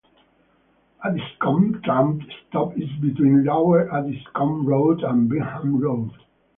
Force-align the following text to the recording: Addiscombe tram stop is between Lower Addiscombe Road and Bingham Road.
Addiscombe 1.05 1.79
tram 1.83 2.25
stop 2.47 2.75
is 2.75 2.89
between 3.01 3.43
Lower 3.43 3.87
Addiscombe 3.95 4.65
Road 4.65 5.03
and 5.03 5.29
Bingham 5.29 5.79
Road. 5.79 6.09